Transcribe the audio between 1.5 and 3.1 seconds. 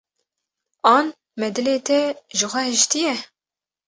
dilê te ji xwe hîştî